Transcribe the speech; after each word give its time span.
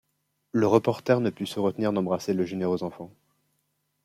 Le 0.51 0.65
reporter 0.65 1.19
ne 1.19 1.29
put 1.29 1.45
se 1.45 1.59
retenir 1.59 1.93
d’embrasser 1.93 2.33
le 2.33 2.43
généreux 2.43 2.81
enfant. 2.81 3.11